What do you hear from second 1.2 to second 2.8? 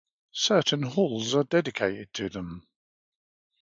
are dedicated to them.